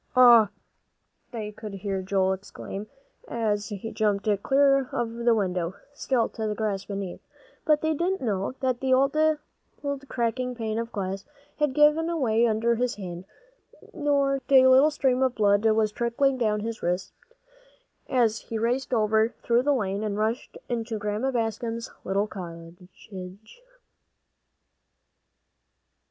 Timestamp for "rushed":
20.17-20.57